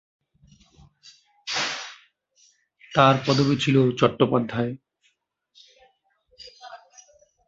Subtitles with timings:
[2.91, 4.71] তার পদবি ছিল চট্টোপাধ্যায়।